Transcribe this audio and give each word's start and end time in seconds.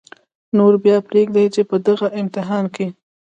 نو 0.55 0.63
بیا 0.83 0.97
پرېږدئ 1.07 1.47
چې 1.55 1.61
په 1.69 1.75
دغه 1.87 2.07
امتحان 2.21 2.65
کې 2.75 2.87